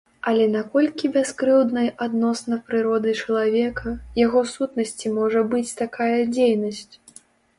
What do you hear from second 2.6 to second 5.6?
прыроды чалавека, яго сутнасці можа